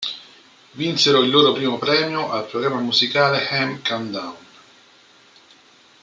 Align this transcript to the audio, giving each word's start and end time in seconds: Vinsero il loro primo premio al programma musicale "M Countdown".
Vinsero 0.73 1.21
il 1.21 1.29
loro 1.29 1.51
primo 1.51 1.77
premio 1.77 2.31
al 2.31 2.47
programma 2.47 2.79
musicale 2.79 3.47
"M 3.51 3.83
Countdown". 3.83 4.35